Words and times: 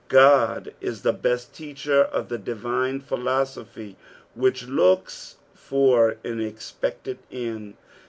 QoA 0.09 0.73
is 0.81 1.03
the 1.03 1.13
best 1.13 1.53
teacher 1.53 2.01
of 2.01 2.27
the 2.27 2.39
dirine 2.39 2.99
philosophy 3.03 3.97
which 4.33 4.63
looks 4.67 5.35
for 5.53 6.17
an 6.23 6.39
eipected 6.39 7.19
end. 7.31 7.75